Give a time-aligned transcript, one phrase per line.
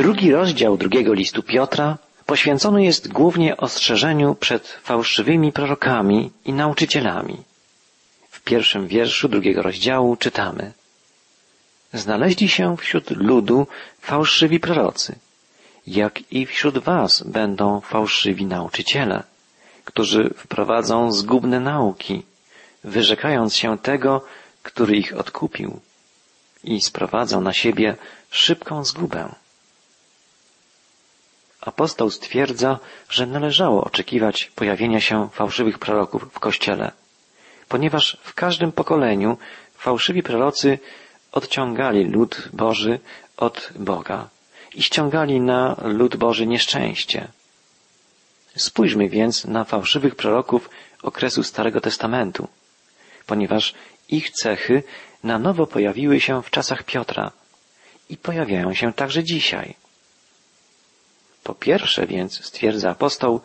[0.00, 7.36] Drugi rozdział drugiego listu Piotra poświęcony jest głównie ostrzeżeniu przed fałszywymi prorokami i nauczycielami.
[8.30, 10.72] W pierwszym wierszu drugiego rozdziału czytamy
[11.92, 13.66] Znaleźli się wśród ludu
[14.00, 15.18] fałszywi prorocy,
[15.86, 19.22] jak i wśród was będą fałszywi nauczyciele,
[19.84, 22.22] którzy wprowadzą zgubne nauki,
[22.84, 24.24] wyrzekając się tego,
[24.62, 25.80] który ich odkupił
[26.64, 27.96] i sprowadzą na siebie
[28.30, 29.34] szybką zgubę.
[31.60, 32.78] Apostoł stwierdza,
[33.08, 36.92] że należało oczekiwać pojawienia się fałszywych proroków w Kościele,
[37.68, 39.38] ponieważ w każdym pokoleniu
[39.74, 40.78] fałszywi prorocy
[41.32, 43.00] odciągali lud Boży
[43.36, 44.28] od Boga
[44.74, 47.28] i ściągali na lud Boży nieszczęście.
[48.56, 50.70] Spójrzmy więc na fałszywych proroków
[51.02, 52.48] okresu Starego Testamentu,
[53.26, 53.74] ponieważ
[54.08, 54.82] ich cechy
[55.24, 57.32] na nowo pojawiły się w czasach Piotra
[58.08, 59.74] i pojawiają się także dzisiaj.
[61.50, 63.40] Po pierwsze więc, stwierdza apostoł,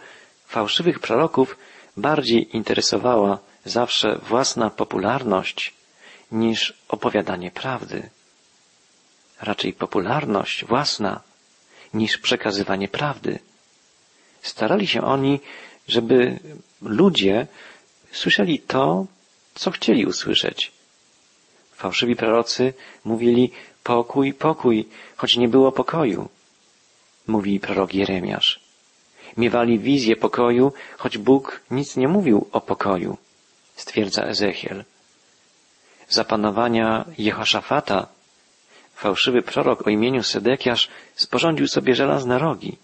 [0.47, 1.57] fałszywych proroków
[1.97, 5.73] bardziej interesowała zawsze własna popularność
[6.31, 8.09] niż opowiadanie prawdy.
[9.41, 11.21] Raczej popularność własna
[11.93, 13.39] niż przekazywanie prawdy.
[14.41, 15.39] Starali się oni,
[15.87, 16.39] żeby
[16.81, 17.47] ludzie
[18.11, 19.05] słyszeli to,
[19.55, 20.71] co chcieli usłyszeć.
[21.75, 22.73] Fałszywi prorocy
[23.05, 23.51] mówili
[23.83, 26.29] pokój, pokój, choć nie było pokoju
[27.27, 28.59] mówi prorok Jeremiasz.
[29.37, 33.17] Miewali wizję pokoju, choć Bóg nic nie mówił o pokoju,
[33.75, 34.83] stwierdza Ezechiel.
[36.09, 38.07] Za panowania Jehoszafata
[38.95, 42.77] fałszywy prorok o imieniu Sedekiasz sporządził sobie żelazne rogi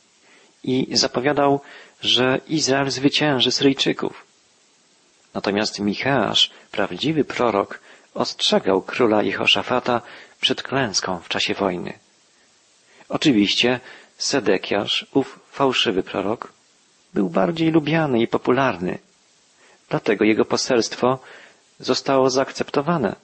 [0.64, 1.62] i zapowiadał,
[2.02, 4.26] że Izrael zwycięży Syryjczyków.
[5.34, 7.80] Natomiast Micheasz, prawdziwy prorok,
[8.14, 10.02] ostrzegał króla Jehoszafata
[10.42, 11.94] przed klęską w czasie wojny.
[13.10, 13.80] Oczywiście
[14.22, 16.54] Sedekiasz, ów fałszywy prorok,
[17.14, 19.00] był bardziej lubiany i popularny.
[19.90, 21.20] Dlatego jego poselstwo
[21.80, 23.16] zostało zaakceptowane,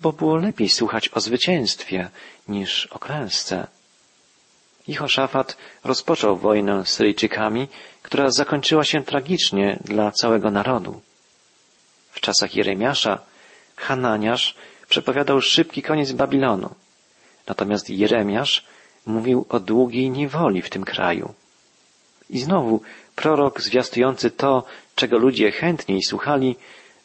[0.00, 2.10] bo było lepiej słuchać o zwycięstwie
[2.48, 3.66] niż o klęsce.
[4.88, 7.68] Jehoszafat rozpoczął wojnę z Syryjczykami,
[8.02, 11.00] która zakończyła się tragicznie dla całego narodu.
[12.10, 13.18] W czasach Jeremiasza
[13.76, 14.54] Hananiasz
[14.88, 16.74] przepowiadał szybki koniec Babilonu,
[17.46, 18.71] natomiast Jeremiasz
[19.06, 21.34] mówił o długiej niewoli w tym kraju.
[22.30, 22.80] I znowu
[23.16, 24.64] prorok zwiastujący to,
[24.94, 26.56] czego ludzie chętniej słuchali,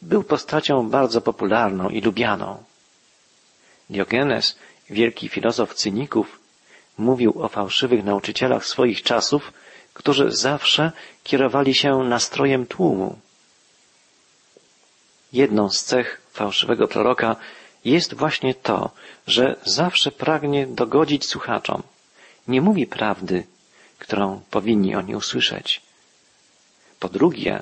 [0.02, 2.63] był postacią bardzo popularną i lubianą.
[3.90, 4.59] Diogenes,
[4.90, 6.40] wielki filozof cyników,
[6.97, 9.53] mówił o fałszywych nauczycielach swoich czasów,
[9.94, 10.91] którzy zawsze
[11.24, 13.18] kierowali się nastrojem tłumu.
[15.34, 17.35] Jedną z cech fałszywego proroka
[17.87, 18.91] jest właśnie to,
[19.27, 21.83] że zawsze pragnie dogodzić słuchaczom.
[22.47, 23.43] Nie mówi prawdy,
[23.99, 25.81] którą powinni oni usłyszeć.
[26.99, 27.61] Po drugie,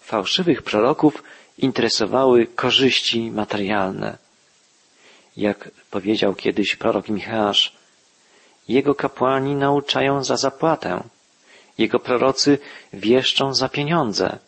[0.00, 1.22] fałszywych proroków
[1.58, 4.18] interesowały korzyści materialne.
[5.36, 7.72] Jak powiedział kiedyś prorok Michałasz,
[8.68, 11.02] jego kapłani nauczają za zapłatę,
[11.78, 12.58] jego prorocy
[12.92, 14.38] wieszczą za pieniądze.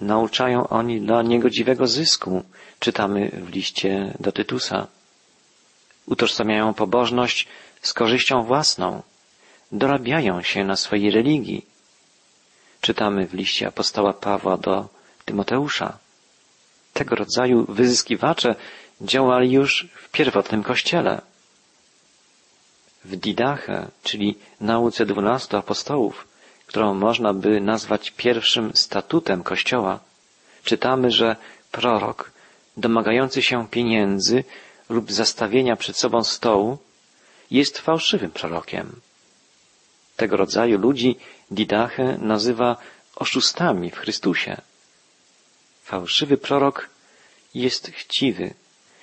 [0.00, 2.42] Nauczają oni dla niegodziwego zysku,
[2.82, 4.86] czytamy w liście do Tytusa.
[6.06, 7.48] Utożsamiają pobożność
[7.82, 9.02] z korzyścią własną,
[9.72, 11.66] dorabiają się na swojej religii.
[12.80, 14.88] Czytamy w liście apostoła Pawła do
[15.24, 15.98] Tymoteusza.
[16.92, 18.54] Tego rodzaju wyzyskiwacze
[19.00, 21.20] działali już w pierwotnym kościele.
[23.04, 26.28] W Didache, czyli nauce dwunastu apostołów,
[26.66, 30.00] którą można by nazwać pierwszym statutem Kościoła,
[30.64, 31.36] czytamy, że
[31.72, 32.32] prorok,
[32.76, 34.44] domagający się pieniędzy
[34.88, 36.78] lub zastawienia przed sobą stołu,
[37.50, 39.00] jest fałszywym prorokiem.
[40.16, 41.16] Tego rodzaju ludzi
[41.50, 42.76] Didache nazywa
[43.16, 44.60] oszustami w Chrystusie.
[45.82, 46.88] Fałszywy prorok
[47.54, 48.54] jest chciwy,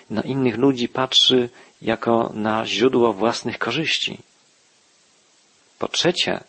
[0.10, 1.50] na innych ludzi patrzy
[1.82, 4.18] jako na źródło własnych korzyści.
[5.80, 6.44] Po trzecie,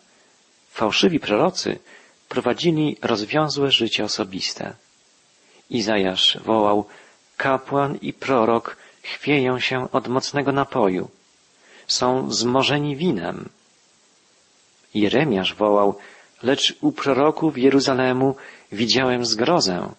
[0.71, 1.79] fałszywi prorocy
[2.29, 4.73] prowadzili rozwiązłe życie osobiste.
[5.69, 6.85] Izajasz wołał,
[7.41, 11.09] kapłan i prorok chwieją się od mocnego napoju,
[11.87, 13.49] są zmorzeni winem.
[14.93, 15.97] Jeremiasz wołał,
[16.43, 18.35] lecz u proroków Jeruzalemu
[18.71, 19.89] widziałem zgrozę,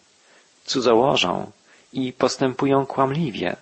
[0.65, 1.51] cudzołożą
[1.93, 3.57] i postępują kłamliwie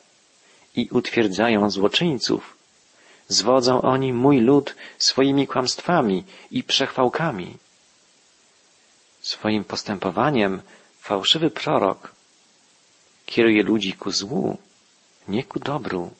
[0.77, 2.57] i utwierdzają złoczyńców.
[3.29, 7.57] Zwodzą oni mój lud swoimi kłamstwami i przechwałkami.
[9.21, 10.63] Swoim postępowaniem
[11.01, 12.20] fałszywy prorok
[13.31, 14.59] kieruje ludzi ku złu,
[15.29, 16.11] nie ku dobru.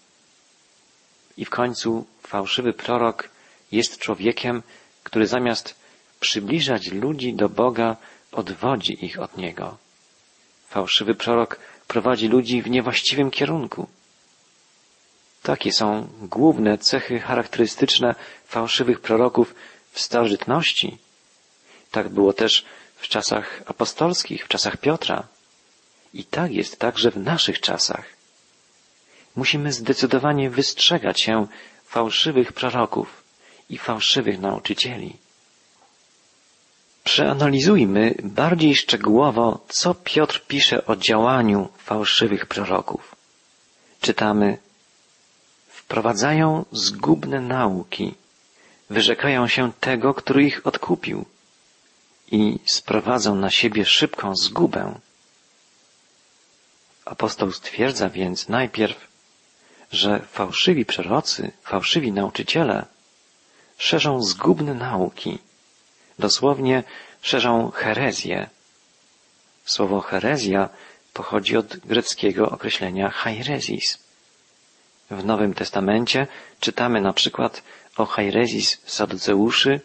[1.37, 3.29] i w końcu fałszywy prorok
[3.73, 4.63] jest człowiekiem,
[5.03, 5.75] który zamiast
[6.21, 7.97] przybliżać ludzi do Boga,
[8.33, 9.77] odwodzi ich od Niego.
[10.69, 11.59] Fałszywy prorok
[11.89, 13.87] prowadzi ludzi w niewłaściwym kierunku.
[15.43, 18.15] Takie są główne cechy charakterystyczne
[18.47, 19.55] fałszywych proroków
[19.93, 20.99] w starożytności.
[21.91, 22.65] Tak było też
[22.97, 25.40] w czasach apostolskich, w czasach Piotra.
[26.15, 28.05] I tak jest także w naszych czasach.
[29.37, 31.47] Musimy zdecydowanie wystrzegać się
[31.85, 33.23] fałszywych proroków
[33.69, 35.17] i fałszywych nauczycieli.
[37.05, 43.15] Przeanalizujmy bardziej szczegółowo, co Piotr pisze o działaniu fałszywych proroków.
[44.01, 44.59] Czytamy,
[45.69, 48.15] wprowadzają zgubne nauki,
[48.91, 51.25] wyrzekają się tego, który ich odkupił
[52.33, 54.95] i sprowadzą na siebie szybką zgubę.
[57.05, 59.09] Apostoł stwierdza więc najpierw,
[59.93, 62.87] że fałszywi prorocy, fałszywi nauczyciele
[63.79, 65.39] szerzą zgubne nauki,
[66.19, 66.83] dosłownie
[67.23, 68.49] szerzą herezję.
[69.65, 70.69] Słowo herezja
[71.13, 73.99] pochodzi od greckiego określenia hairezis.
[75.11, 76.27] W Nowym Testamencie
[76.61, 77.63] czytamy na przykład
[77.97, 79.81] o hairezis saduceuszy,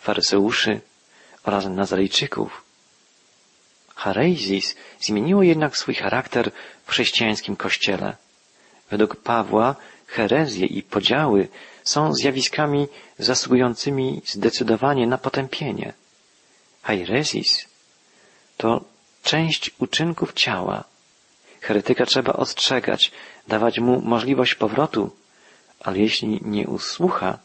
[0.00, 0.80] faryseuszy
[1.44, 2.65] oraz nazarejczyków.
[4.06, 6.50] Hareizis zmieniło jednak swój charakter
[6.86, 8.16] w chrześcijańskim kościele.
[8.90, 9.76] Według Pawła
[10.06, 11.48] herezje i podziały
[11.84, 12.88] są zjawiskami
[13.18, 15.92] zasługującymi zdecydowanie na potępienie.
[16.82, 17.66] Hairezis
[18.56, 18.84] to
[19.22, 20.84] część uczynków ciała.
[21.60, 23.12] Heretyka trzeba ostrzegać,
[23.48, 25.10] dawać mu możliwość powrotu,
[25.80, 27.38] ale jeśli nie usłucha,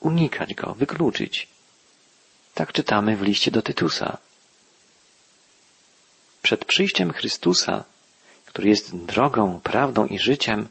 [0.00, 1.48] unikać go, wykluczyć.
[2.54, 4.18] Tak czytamy w liście do Tytusa.
[6.42, 7.84] Przed przyjściem Chrystusa,
[8.46, 10.68] który jest drogą, prawdą i życiem,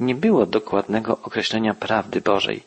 [0.00, 2.62] nie było dokładnego określenia prawdy Bożej.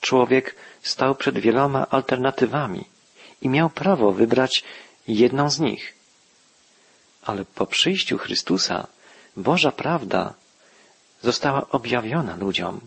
[0.00, 2.84] Człowiek stał przed wieloma alternatywami
[3.42, 4.64] i miał prawo wybrać
[5.08, 5.94] jedną z nich.
[7.22, 8.86] Ale po przyjściu Chrystusa
[9.36, 10.34] Boża prawda
[11.22, 12.80] została objawiona ludziom.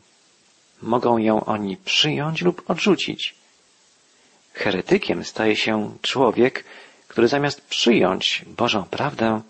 [0.82, 3.36] Mogą ją oni przyjąć lub odrzucić.
[4.54, 6.64] Heretykiem staje się człowiek,
[7.10, 9.42] który zamiast przyjąć Bożą prawdę,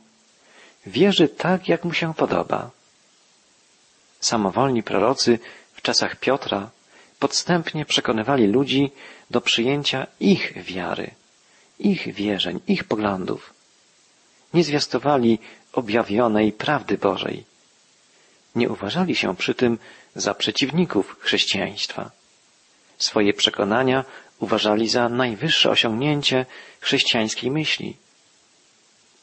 [0.85, 2.69] wierzy tak, jak mu się podoba.
[4.19, 5.39] Samowolni prorocy
[5.73, 6.69] w czasach Piotra
[7.19, 8.91] podstępnie przekonywali ludzi
[9.31, 11.11] do przyjęcia ich wiary,
[11.79, 13.53] ich wierzeń, ich poglądów.
[14.53, 15.39] Nie zwiastowali
[15.73, 17.43] objawionej prawdy Bożej.
[18.55, 19.77] Nie uważali się przy tym
[20.15, 22.11] za przeciwników chrześcijaństwa.
[22.97, 24.05] Swoje przekonania
[24.39, 26.45] uważali za najwyższe osiągnięcie
[26.79, 27.97] chrześcijańskiej myśli.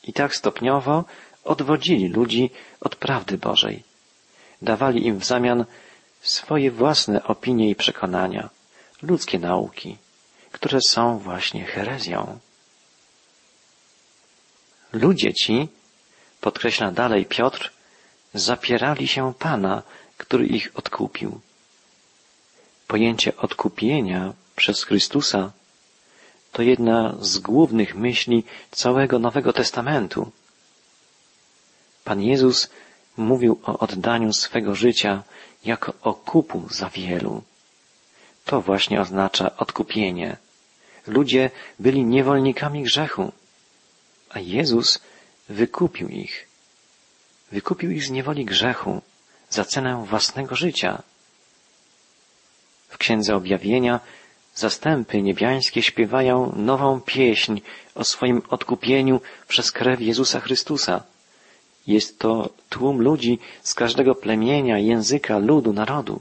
[0.04, 1.04] I tak stopniowo
[1.44, 3.82] odwodzili ludzi od prawdy Bożej.
[4.62, 5.64] Dawali im w zamian
[6.20, 8.50] swoje własne opinie i przekonania,
[9.02, 9.96] ludzkie nauki,
[10.52, 12.38] które są właśnie herezją.
[14.92, 15.68] Ludzie ci,
[16.40, 17.72] podkreśla dalej Piotr,
[18.34, 19.82] zapierali się Pana,
[20.16, 21.40] który ich odkupił.
[22.86, 25.52] Pojęcie odkupienia przez Chrystusa
[26.52, 30.30] to jedna z głównych myśli całego Nowego Testamentu.
[32.04, 32.70] Pan Jezus
[33.16, 35.22] mówił o oddaniu swego życia
[35.64, 37.42] jako o kupu za wielu.
[38.44, 40.36] To właśnie oznacza odkupienie.
[41.06, 43.32] Ludzie byli niewolnikami grzechu,
[44.30, 44.98] a Jezus
[45.48, 46.48] wykupił ich.
[47.52, 49.02] Wykupił ich z niewoli grzechu
[49.50, 51.02] za cenę własnego życia.
[52.88, 54.00] W Księdze Objawienia
[54.56, 57.60] zastępy niebiańskie śpiewają nową pieśń
[57.94, 61.02] o swoim odkupieniu przez krew Jezusa Chrystusa.
[61.86, 66.20] Jest to tłum ludzi z każdego plemienia, języka, ludu, narodu.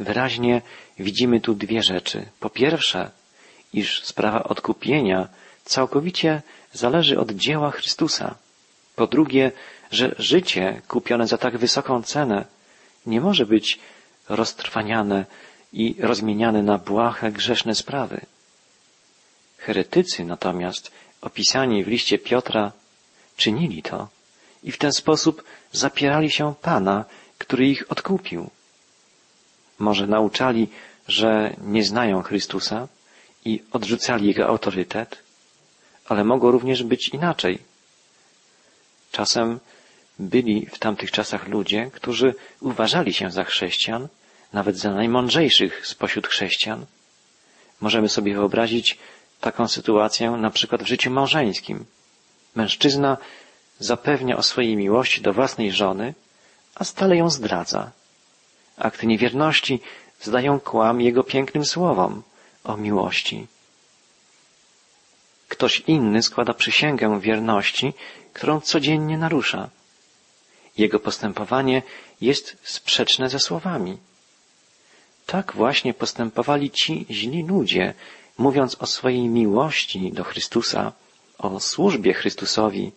[0.00, 0.62] Wyraźnie
[0.98, 2.26] widzimy tu dwie rzeczy.
[2.40, 3.10] Po pierwsze,
[3.72, 5.28] iż sprawa odkupienia
[5.64, 8.34] całkowicie zależy od dzieła Chrystusa.
[8.96, 9.52] Po drugie,
[9.90, 12.44] że życie kupione za tak wysoką cenę
[13.06, 13.78] nie może być
[14.28, 15.24] roztrwaniane
[15.72, 18.20] i rozmieniane na błahe, grzeszne sprawy.
[19.58, 22.72] Heretycy natomiast, opisani w liście Piotra,
[23.36, 24.08] czynili to
[24.62, 27.04] i w ten sposób zapierali się Pana,
[27.38, 28.50] który ich odkupił.
[29.78, 30.68] Może nauczali,
[31.08, 32.88] że nie znają Chrystusa
[33.44, 35.18] i odrzucali Jego autorytet,
[36.08, 37.58] ale mogło również być inaczej.
[39.12, 39.60] Czasem
[40.18, 44.08] byli w tamtych czasach ludzie, którzy uważali się za chrześcijan,
[44.52, 46.86] nawet za najmądrzejszych spośród chrześcijan.
[47.80, 48.98] Możemy sobie wyobrazić
[49.40, 51.84] taką sytuację na przykład w życiu małżeńskim.
[52.54, 53.16] Mężczyzna
[53.78, 56.14] zapewnia o swojej miłości do własnej żony,
[56.74, 57.90] a stale ją zdradza.
[58.76, 59.80] akty niewierności
[60.20, 62.22] zdają kłam Jego pięknym słowom
[62.64, 63.46] o miłości.
[65.48, 67.94] Ktoś inny składa przysięgę wierności,
[68.32, 69.68] którą codziennie narusza.
[70.78, 71.82] Jego postępowanie
[72.20, 73.98] jest sprzeczne ze słowami.
[75.26, 77.94] Tak właśnie postępowali ci źli ludzie,
[78.38, 80.92] mówiąc o swojej miłości do Chrystusa,
[81.38, 82.92] o służbie Chrystusowi,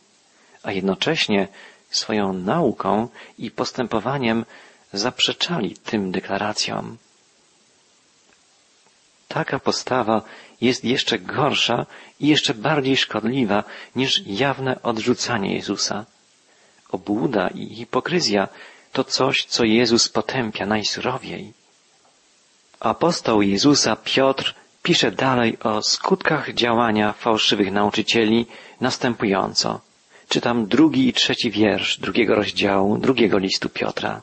[0.63, 1.47] a jednocześnie
[1.89, 4.45] swoją nauką i postępowaniem
[4.93, 6.97] zaprzeczali tym deklaracjom.
[9.27, 10.21] Taka postawa
[10.61, 11.85] jest jeszcze gorsza
[12.19, 13.63] i jeszcze bardziej szkodliwa
[13.95, 16.05] niż jawne odrzucanie Jezusa.
[16.89, 18.47] Obłuda i hipokryzja
[18.91, 21.53] to coś, co Jezus potępia najsurowiej.
[22.79, 28.45] Apostoł Jezusa Piotr pisze dalej o skutkach działania fałszywych nauczycieli
[28.81, 29.81] następująco.
[30.29, 34.21] Czytam drugi i trzeci wiersz drugiego rozdziału drugiego listu Piotra.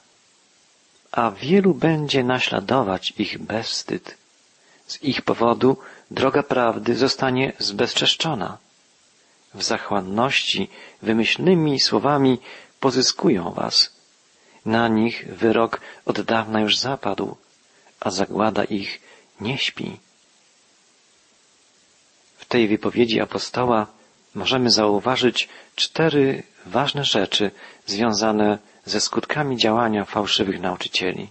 [1.12, 4.16] A wielu będzie naśladować ich bezwstyd.
[4.87, 5.76] Z ich powodu
[6.11, 8.59] droga prawdy zostanie zbezczeszczona.
[9.54, 10.68] W zachłanności
[11.02, 12.38] wymyślnymi słowami
[12.80, 13.92] pozyskują was.
[14.66, 17.37] Na nich wyrok od dawna już zapadł,
[18.04, 19.00] a zagłada ich
[19.40, 19.99] nie śpi.
[22.37, 23.87] W tej wypowiedzi apostoła
[24.35, 27.50] możemy zauważyć cztery ważne rzeczy
[27.87, 31.28] związane ze skutkami działania fałszywych nauczycieli.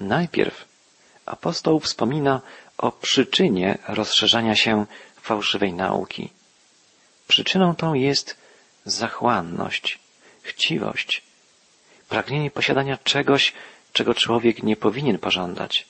[0.00, 0.64] Najpierw
[1.26, 2.40] apostoł wspomina
[2.78, 4.86] o przyczynie rozszerzania się
[5.22, 6.30] fałszywej nauki.
[7.28, 8.36] Przyczyną tą jest
[8.84, 9.98] zachłanność,
[10.42, 11.22] chciwość,
[12.08, 13.52] pragnienie posiadania czegoś,
[13.92, 15.86] czego człowiek nie powinien pożądać.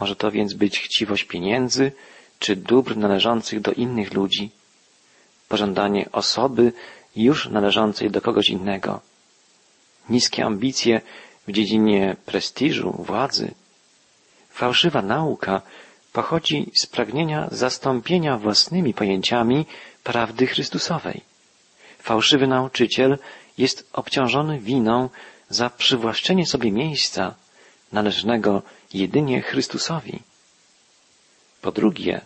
[0.00, 1.92] Może to więc być chciwość pieniędzy
[2.38, 4.50] czy dóbr należących do innych ludzi,
[5.48, 6.72] pożądanie osoby
[7.16, 9.00] już należącej do kogoś innego,
[10.08, 11.00] niskie ambicje
[11.48, 13.54] w dziedzinie prestiżu, władzy.
[14.50, 15.62] Fałszywa nauka
[16.12, 19.66] pochodzi z pragnienia zastąpienia własnymi pojęciami
[20.04, 21.20] prawdy Chrystusowej.
[21.98, 23.18] Fałszywy nauczyciel
[23.58, 25.08] jest obciążony winą
[25.50, 27.34] za przywłaszczenie sobie miejsca
[27.92, 28.62] należnego
[28.94, 30.22] jedynie Chrystusowi.
[31.62, 32.20] Po drugie,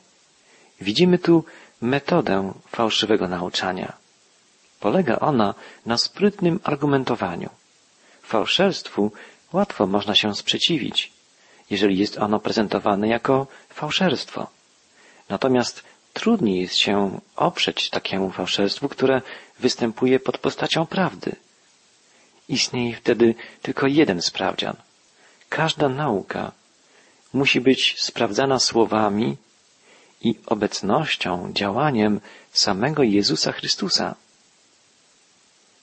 [0.81, 1.45] widzimy tu
[1.81, 3.93] metodę fałszywego nauczania.
[4.81, 5.55] Polega ona
[5.87, 7.50] na sprytnym argumentowaniu.
[8.23, 9.12] Fałszerstwu
[9.53, 11.12] łatwo można się sprzeciwić,
[11.71, 14.47] jeżeli jest ono prezentowane jako fałszerstwo.
[15.29, 19.23] Natomiast trudniej jest się oprzeć takiemu fałszerstwu, które
[19.59, 21.37] występuje pod postacią prawdy.
[22.50, 24.76] Istnieje wtedy tylko jeden sprawdzian.
[25.49, 26.52] Każda nauka
[27.33, 29.37] musi być sprawdzana słowami
[30.21, 32.21] i obecnością, działaniem
[32.52, 34.14] samego Jezusa Chrystusa.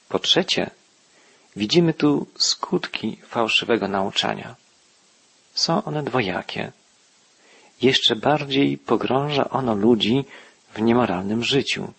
[0.09, 0.69] Po trzecie,
[1.55, 4.55] widzimy tu skutki fałszywego nauczania.
[5.53, 6.71] Są one dwojakie.
[7.81, 10.25] Jeszcze bardziej pogrąża ono ludzi
[10.73, 11.93] w niemoralnym życiu.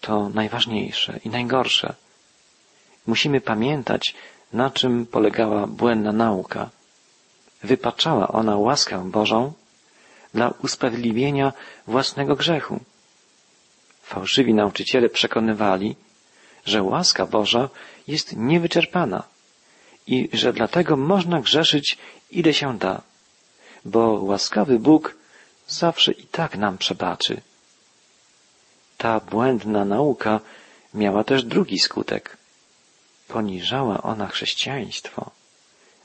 [0.00, 1.94] To najważniejsze i najgorsze.
[3.06, 4.14] Musimy pamiętać,
[4.52, 6.70] na czym polegała błędna nauka.
[7.62, 9.52] Wypaczała ona łaskę Bożą
[10.34, 11.52] dla usprawiedliwienia
[11.86, 12.80] własnego grzechu.
[14.02, 15.96] Fałszywi nauczyciele przekonywali,
[16.66, 17.68] że łaska Boża
[18.08, 19.22] jest niewyczerpana
[20.06, 21.98] i że dlatego można grzeszyć
[22.30, 23.02] ile się da,
[23.84, 25.14] bo łaskawy Bóg
[25.68, 27.40] zawsze i tak nam przebaczy.
[28.98, 30.40] Ta błędna nauka
[30.94, 32.36] miała też drugi skutek.
[33.32, 35.30] Poniżała ona chrześcijaństwo.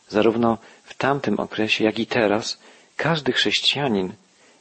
[0.10, 2.60] Zarówno w tamtym okresie, jak i teraz
[2.98, 4.14] każdy chrześcijanin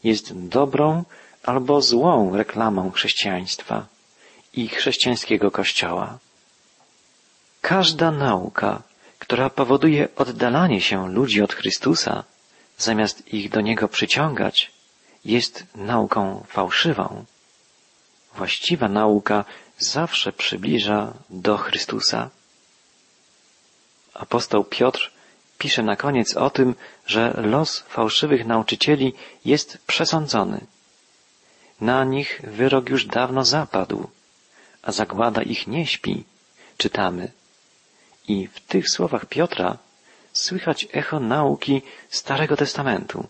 [0.04, 1.04] jest dobrą
[1.42, 3.86] albo złą reklamą chrześcijaństwa
[4.52, 6.18] i chrześcijańskiego kościoła.
[7.60, 8.82] Każda nauka,
[9.18, 12.24] która powoduje oddalanie się ludzi od Chrystusa,
[12.78, 14.72] zamiast ich do Niego przyciągać,
[15.24, 17.24] jest nauką fałszywą.
[18.36, 19.44] Właściwa nauka
[19.78, 22.30] zawsze przybliża do Chrystusa.
[24.14, 25.12] Apostoł Piotr
[25.58, 26.74] pisze na koniec o tym,
[27.06, 29.12] że los fałszywych nauczycieli
[29.44, 30.60] jest przesądzony.
[31.80, 34.08] Na nich wyrok już dawno zapadł,
[34.82, 36.24] a zagłada ich nie śpi,
[36.78, 37.30] czytamy.
[38.28, 39.78] I w tych słowach Piotra
[40.32, 43.26] słychać echo nauki Starego Testamentu,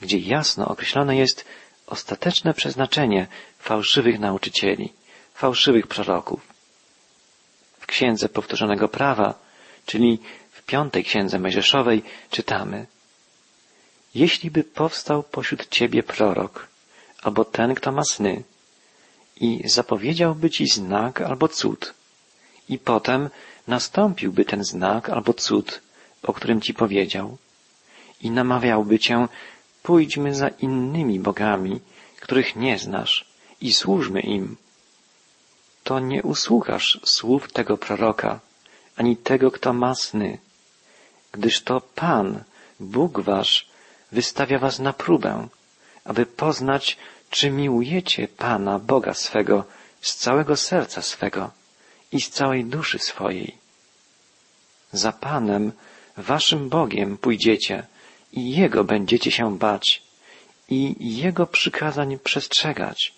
[0.00, 1.44] gdzie jasno określone jest
[1.86, 3.26] ostateczne przeznaczenie
[3.58, 4.92] fałszywych nauczycieli,
[5.34, 6.40] fałszywych proroków.
[7.80, 9.43] W Księdze Powtórzonego Prawa,
[9.86, 10.18] czyli
[10.66, 12.86] piątej księdze Mojżeszowej czytamy
[14.14, 16.68] Jeśli by powstał pośród ciebie prorok,
[17.22, 18.42] albo ten, kto ma sny,
[19.36, 21.94] i zapowiedziałby ci znak albo cud,
[22.68, 23.30] i potem
[23.68, 25.80] nastąpiłby ten znak albo cud
[26.24, 27.36] o którym ci powiedział
[28.20, 29.28] i namawiałby cię,
[29.82, 31.80] pójdźmy za innymi bogami,
[32.20, 33.24] których nie znasz
[33.60, 34.56] i służmy im,
[35.84, 38.40] to nie usłuchasz słów tego proroka,
[38.96, 40.38] ani tego, kto ma sny,
[41.32, 42.44] gdyż to Pan,
[42.80, 43.66] Bóg wasz,
[44.12, 45.48] wystawia was na próbę,
[46.04, 46.96] aby poznać,
[47.30, 49.64] czy miłujecie Pana, Boga swego,
[50.00, 51.50] z całego serca swego
[52.12, 53.56] i z całej duszy swojej.
[54.92, 55.72] Za Panem,
[56.16, 57.86] waszym Bogiem pójdziecie
[58.32, 60.02] i Jego będziecie się bać
[60.68, 63.14] i Jego przykazań przestrzegać.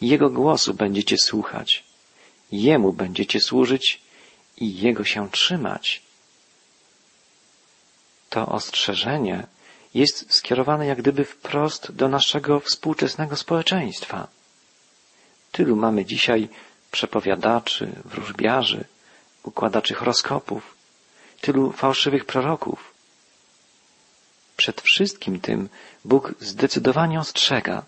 [0.00, 1.84] Jego głosu będziecie słuchać.
[2.52, 4.00] Jemu będziecie służyć
[4.56, 6.02] i Jego się trzymać.
[8.30, 9.46] To ostrzeżenie
[9.94, 14.28] jest skierowane jak gdyby wprost do naszego współczesnego społeczeństwa.
[15.52, 16.48] Tylu mamy dzisiaj
[16.90, 18.84] przepowiadaczy, wróżbiarzy,
[19.42, 20.74] układaczy horoskopów,
[21.40, 22.94] tylu fałszywych proroków.
[24.56, 25.68] Przed wszystkim tym
[26.04, 27.82] Bóg zdecydowanie ostrzega.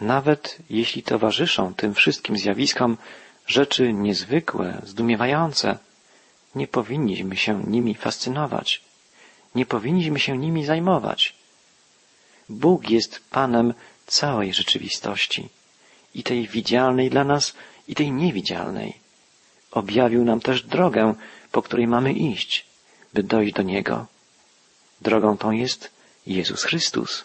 [0.00, 2.96] Nawet jeśli towarzyszą tym wszystkim zjawiskom
[3.46, 5.78] rzeczy niezwykłe, zdumiewające,
[6.54, 8.82] nie powinniśmy się nimi fascynować.
[9.54, 11.34] Nie powinniśmy się nimi zajmować.
[12.48, 13.74] Bóg jest Panem
[14.06, 15.48] całej rzeczywistości
[16.14, 17.54] i tej widzialnej dla nas,
[17.88, 18.94] i tej niewidzialnej.
[19.70, 21.14] Objawił nam też drogę,
[21.52, 22.66] po której mamy iść,
[23.14, 24.06] by dojść do Niego.
[25.00, 25.90] Drogą tą jest
[26.26, 27.24] Jezus Chrystus.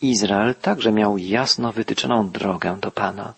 [0.00, 3.34] Izrael także miał jasno wytyczoną drogę do Pana.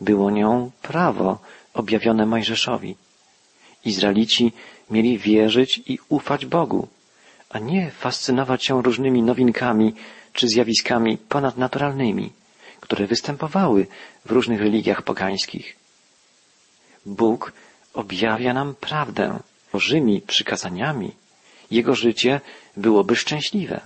[0.00, 1.38] Było nią prawo
[1.74, 2.96] objawione Mojżeszowi.
[3.84, 4.52] Izraelici
[4.90, 6.88] mieli wierzyć i ufać Bogu,
[7.50, 9.94] a nie fascynować się różnymi nowinkami
[10.32, 12.32] czy zjawiskami ponadnaturalnymi,
[12.80, 13.86] które występowały
[14.24, 15.76] w różnych religiach pogańskich.
[17.06, 17.52] Bóg
[17.94, 19.38] objawia nam prawdę
[19.72, 21.12] Bożymi przykazaniami.
[21.70, 22.40] Jego życie
[22.76, 23.80] byłoby szczęśliwe.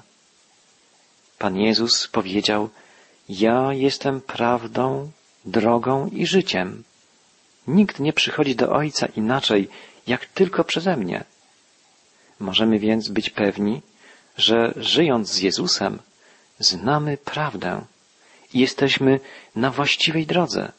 [1.39, 2.69] Pan Jezus powiedział,
[3.29, 5.11] ja jestem prawdą,
[5.45, 6.85] drogą i życiem.
[7.67, 9.69] Nikt nie przychodzi do Ojca inaczej,
[10.07, 11.25] jak tylko przeze mnie.
[12.41, 13.83] Możemy więc być pewni,
[14.37, 15.99] że żyjąc z Jezusem,
[16.59, 17.85] znamy prawdę
[18.55, 19.21] i jesteśmy
[19.57, 20.73] na właściwej drodze.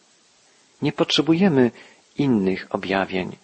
[0.82, 1.72] Nie potrzebujemy
[2.18, 3.38] innych objawień.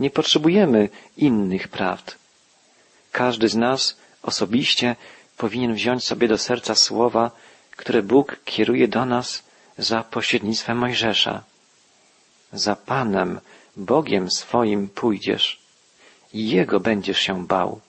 [0.00, 2.16] Nie potrzebujemy innych prawd.
[3.12, 4.96] Każdy z nas osobiście
[5.36, 7.30] powinien wziąć sobie do serca słowa,
[7.70, 9.45] które Bóg kieruje do nas
[9.78, 11.42] za pośrednictwem Mojżesza.
[12.52, 13.40] Za Panem,
[13.76, 15.60] Bogiem swoim pójdziesz.
[16.34, 17.80] Jego będziesz się bał.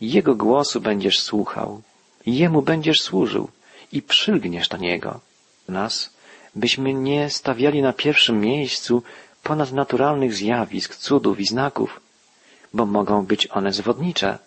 [0.00, 1.82] Jego głosu będziesz słuchał.
[2.26, 3.48] Jemu będziesz służył
[3.92, 5.20] i przylgniesz do Niego.
[5.68, 6.10] Nas,
[6.54, 9.02] byśmy nie stawiali na pierwszym miejscu
[9.42, 12.00] ponadnaturalnych zjawisk, cudów i znaków,
[12.74, 14.38] bo mogą być one zwodnicze.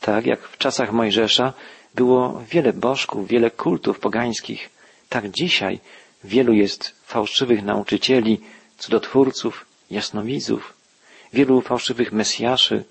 [0.00, 1.52] Tak jak w czasach Mojżesza
[1.94, 4.70] było wiele bożków, wiele kultów pogańskich,
[5.08, 5.80] tak dzisiaj
[6.24, 8.40] wielu jest fałszywych nauczycieli,
[8.78, 10.74] cudotwórców, jasnowidzów,
[11.32, 12.84] wielu fałszywych mesjaszy,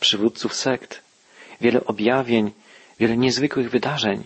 [0.00, 1.02] przywódców sekt,
[1.60, 2.52] wiele objawień,
[3.00, 4.24] wiele niezwykłych wydarzeń.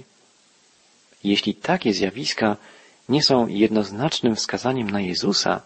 [1.24, 2.56] Jeśli takie zjawiska
[3.08, 5.62] nie są jednoznacznym wskazaniem na Jezusa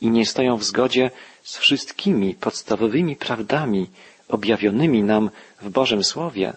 [0.00, 1.10] i nie stoją w zgodzie
[1.42, 3.90] z wszystkimi podstawowymi prawdami
[4.28, 6.52] objawionymi nam w Bożym Słowie,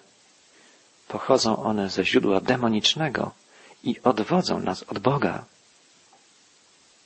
[1.08, 3.32] pochodzą one ze źródła demonicznego
[3.84, 5.46] i odwodzą nas od Boga.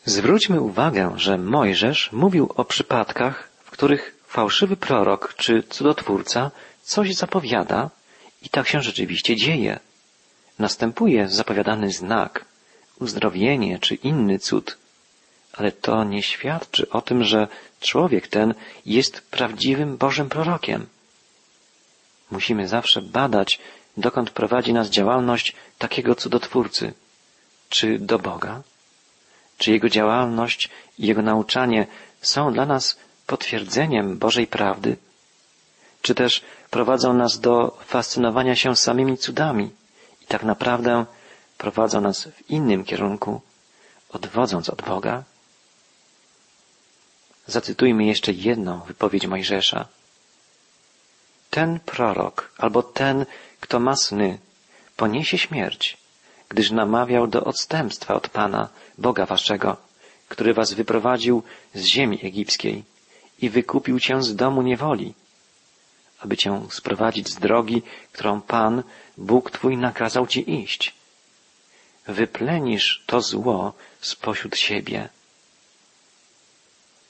[0.05, 6.51] Zwróćmy uwagę, że Mojżesz mówił o przypadkach, w których fałszywy prorok czy cudotwórca
[6.83, 7.89] coś zapowiada
[8.41, 9.79] i tak się rzeczywiście dzieje.
[10.59, 12.45] Następuje zapowiadany znak,
[12.99, 14.77] uzdrowienie czy inny cud,
[15.53, 17.47] ale to nie świadczy o tym, że
[17.79, 18.53] człowiek ten
[18.85, 20.87] jest prawdziwym Bożym prorokiem.
[22.31, 23.59] Musimy zawsze badać,
[23.97, 26.93] dokąd prowadzi nas działalność takiego cudotwórcy.
[27.69, 28.61] Czy do Boga?
[29.57, 31.87] Czy jego działalność i jego nauczanie
[32.21, 34.97] są dla nas potwierdzeniem Bożej prawdy?
[36.01, 39.71] Czy też prowadzą nas do fascynowania się samymi cudami
[40.21, 41.05] i tak naprawdę
[41.57, 43.41] prowadzą nas w innym kierunku,
[44.09, 45.23] odwodząc od Boga?
[47.47, 49.87] Zacytujmy jeszcze jedną wypowiedź Mojżesza.
[51.49, 53.25] Ten prorok albo ten,
[53.63, 54.29] kto ma sny,
[54.95, 55.97] poniesie śmierć,
[56.49, 59.77] gdyż namawiał do odstępstwa od Pana, Boga waszego,
[60.29, 62.83] który was wyprowadził z ziemi egipskiej
[63.41, 65.13] i wykupił cię z domu niewoli,
[66.19, 67.81] aby cię sprowadzić z drogi,
[68.13, 68.83] którą Pan,
[69.17, 70.93] Bóg twój nakazał ci iść.
[72.07, 75.09] Wyplenisz to zło spośród siebie.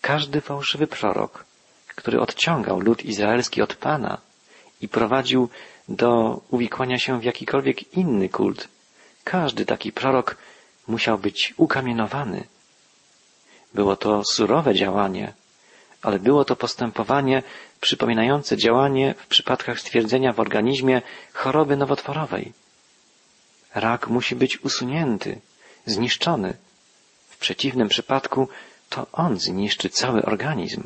[0.01, 1.45] Każdy fałszywy prorok
[1.95, 4.17] który odciągał lud izraelski od Pana
[4.81, 5.49] i prowadził
[5.89, 8.67] do uwikłania się w jakikolwiek inny kult.
[9.24, 10.38] Każdy taki prorok
[10.88, 12.43] musiał być ukamienowany.
[13.74, 15.34] Było to surowe działanie,
[16.02, 17.43] ale było to postępowanie
[17.82, 21.02] przypominające działanie w przypadkach stwierdzenia w organizmie
[21.34, 22.54] choroby nowotworowej.
[23.76, 25.41] Rak musi być usunięty,
[25.86, 26.54] zniszczony.
[27.30, 28.48] W przeciwnym przypadku
[28.89, 30.84] to on zniszczy cały organizm.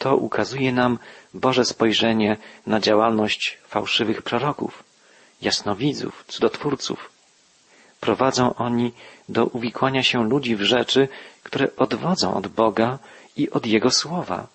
[0.00, 0.98] To ukazuje nam
[1.34, 2.36] Boże spojrzenie
[2.66, 4.84] na działalność fałszywych proroków,
[5.42, 7.10] jasnowidzów, cudotwórców.
[8.00, 8.92] Prowadzą oni
[9.28, 11.08] do uwikłania się ludzi w rzeczy,
[11.42, 12.98] które odwodzą od Boga
[13.36, 14.46] i od Jego słowa.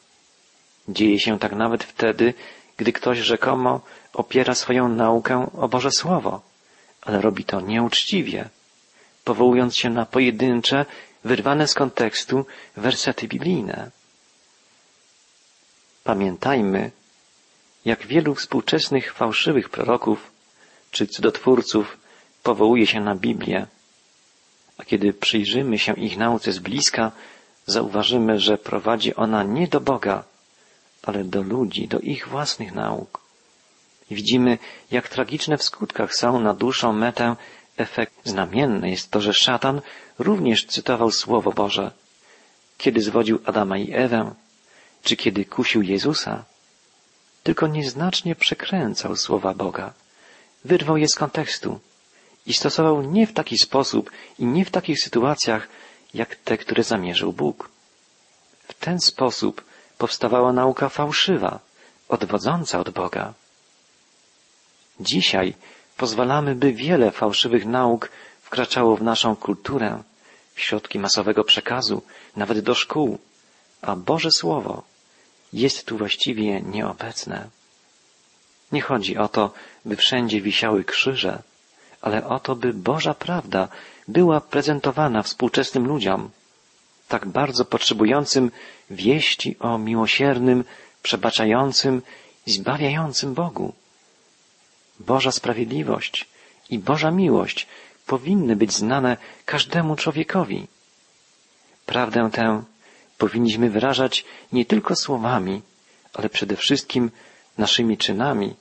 [0.90, 2.34] Dzieje się tak nawet wtedy,
[2.78, 3.82] gdy ktoś rzekomo
[4.14, 6.42] opiera swoją naukę o Boże Słowo,
[7.02, 8.50] ale robi to nieuczciwie,
[9.24, 10.86] powołując się na pojedyncze,
[11.24, 12.46] wyrwane z kontekstu
[12.78, 13.92] wersety biblijne.
[16.06, 16.92] Pamiętajmy,
[17.86, 20.32] jak wielu współczesnych fałszywych proroków
[20.92, 21.98] czy cudotwórców
[22.44, 23.68] powołuje się na Biblię,
[24.78, 27.12] a kiedy przyjrzymy się ich nauce z bliska,
[27.66, 30.24] zauważymy, że prowadzi ona nie do Boga,
[31.04, 33.22] ale do ludzi, do ich własnych nauk.
[34.10, 34.58] I widzimy,
[34.92, 37.36] jak tragiczne w skutkach są na dłuższą metę
[37.78, 38.14] efekt.
[38.24, 39.82] Znamienny jest to, że szatan
[40.20, 41.92] również cytował Słowo Boże,
[42.78, 44.36] kiedy zwodził Adama i Ewę,
[45.06, 46.46] czy kiedy kusił Jezusa,
[47.44, 49.94] tylko nieznacznie przekręcał słowa Boga,
[50.66, 51.80] wyrwał je z kontekstu
[52.46, 55.68] i stosował nie w taki sposób i nie w takich sytuacjach,
[56.14, 57.70] jak te, które zamierzył Bóg.
[58.68, 59.64] W ten sposób
[59.98, 61.60] powstawała nauka fałszywa,
[62.10, 63.34] odwodząca od Boga.
[65.00, 65.54] Dzisiaj
[65.98, 68.10] pozwalamy, by wiele fałszywych nauk
[68.42, 70.04] wkraczało w naszą kulturę,
[70.56, 72.02] w środki masowego przekazu,
[72.36, 73.20] nawet do szkół,
[73.82, 74.95] a Boże Słowo
[75.56, 77.50] jest tu właściwie nieobecne.
[78.72, 79.54] Nie chodzi o to,
[79.86, 81.42] by wszędzie wisiały krzyże,
[82.02, 83.68] ale o to, by Boża prawda
[84.08, 86.30] była prezentowana współczesnym ludziom,
[87.08, 88.52] tak bardzo potrzebującym
[88.90, 90.64] wieści o miłosiernym,
[91.04, 92.02] przebaczającym
[92.48, 93.74] i zbawiającym Bogu.
[95.00, 96.28] Boża sprawiedliwość
[96.70, 97.68] i Boża miłość
[98.06, 100.68] powinny być znane każdemu człowiekowi.
[101.86, 102.64] Prawdę tę
[103.18, 105.62] powinniśmy wyrażać nie tylko słowami,
[106.14, 107.12] ale przede wszystkim
[107.58, 108.56] naszymi czynami,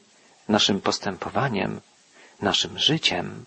[0.48, 1.80] naszym postępowaniem,
[2.42, 3.44] naszym życiem.